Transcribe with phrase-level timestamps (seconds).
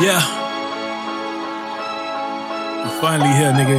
[0.00, 0.16] Yeah.
[2.80, 3.76] We're finally here, nigga.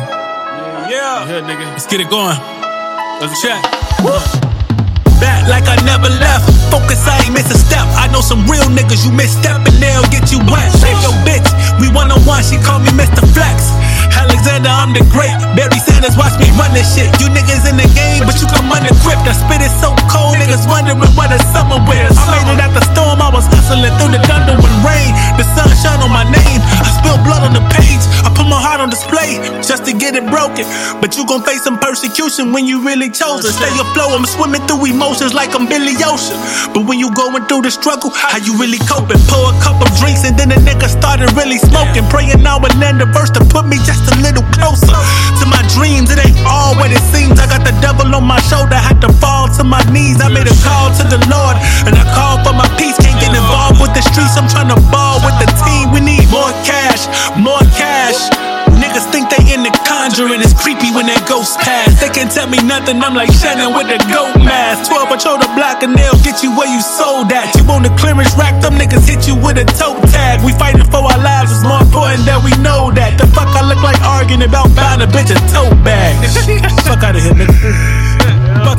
[0.86, 1.26] Yeah.
[1.26, 1.66] Here, nigga.
[1.74, 2.38] Let's get it going.
[3.18, 3.58] Let's check.
[5.18, 6.46] Back like I never left.
[6.70, 7.90] Focus, I ain't miss a step.
[7.98, 10.70] I know some real niggas you misstep and they'll get you wet.
[10.78, 11.50] Shake your bitch.
[11.82, 13.26] We one on one, she call me Mr.
[13.34, 13.74] Flex.
[14.14, 15.34] Alexander, I'm the great.
[15.58, 17.10] Barry Sanders, watch me run this shit.
[17.18, 19.18] You niggas in the game, but you come under grip.
[19.26, 21.02] I spit it so cold, niggas wondering
[29.86, 30.66] to get it broken.
[31.02, 33.54] But you gon' face some persecution when you really chose it.
[33.54, 36.38] Stay afloat, I'm swimming through emotions like I'm Billy Ocean.
[36.74, 39.20] But when you going through the struggle, how you really coping?
[39.28, 42.06] Pour a couple drinks and then the nigga started really smoking.
[42.10, 44.94] Praying now and then the verse to put me just a little closer
[45.42, 46.12] to my dreams.
[46.12, 47.40] It ain't all what it seems.
[47.40, 50.22] I got the devil on my shoulder, had to fall to my knees.
[50.22, 51.58] I made a call to the Lord
[60.22, 60.42] conjuring.
[60.42, 62.00] It's creepy when that ghost pass.
[62.00, 63.02] They can't tell me nothing.
[63.02, 64.90] I'm like Shannon with the goat mask.
[64.90, 67.56] 12 patrol the block and they'll get you where you sold at.
[67.58, 70.44] You on the clearance rack, them niggas hit you with a toe tag.
[70.46, 71.52] We fighting for our lives.
[71.52, 73.18] It's more important that we know that.
[73.18, 76.14] The fuck I look like arguing about buying a bitch a tote bag.
[76.86, 77.91] fuck out of here, nigga.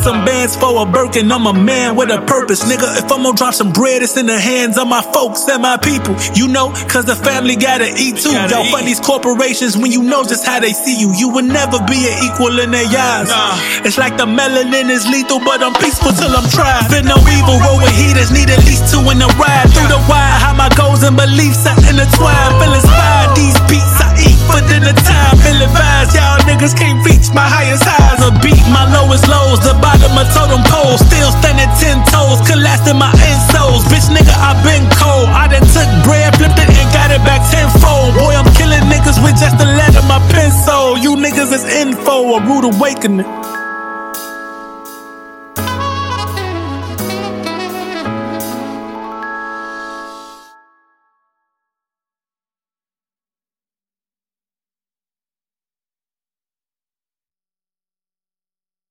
[0.02, 1.30] Some bands for a Birkin.
[1.30, 2.90] I'm a man with a purpose, nigga.
[2.98, 5.78] If I'm gonna drop some bread, it's in the hands of my folks and my
[5.78, 6.18] people.
[6.34, 8.34] You know, cause the family gotta eat too.
[8.50, 11.14] Y'all fund these corporations when you know just how they see you.
[11.14, 13.30] You will never be an equal in their eyes.
[13.30, 13.86] Nah.
[13.86, 16.90] It's like the melanin is lethal, but I'm peaceful till I'm tried.
[16.90, 19.70] Fit no evil, roll with heaters, need at least two in the ride.
[19.70, 22.58] Through the wire, how my goals and beliefs are intertwined.
[22.58, 25.38] Feel inspired, these beats I eat for dinner time.
[25.46, 29.60] Feel advised, y'all niggas can't reach my highest highs or beat my lowest lows.
[29.64, 33.84] The bottom of totem pole, still standing ten toes, collapsing my insoles.
[33.88, 35.28] Bitch, nigga, I been cold.
[35.32, 38.14] I done took bread, flipped it, and got it back tenfold.
[38.16, 40.96] Boy, I'm killing niggas with just the lead of my pencil.
[40.98, 43.61] You niggas is info, a rude awakening.